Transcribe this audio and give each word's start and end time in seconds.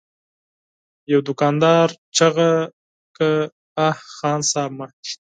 يوه 1.11 1.23
دوکاندار 1.27 1.87
چيغه 2.15 2.51
کړه: 3.15 3.33
اه! 3.87 3.93
خان 4.15 4.39
صيب! 4.51 4.71
مه! 4.77 4.85